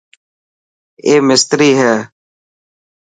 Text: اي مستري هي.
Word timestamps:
اي 1.05 1.13
مستري 1.27 1.71
هي. 1.79 1.95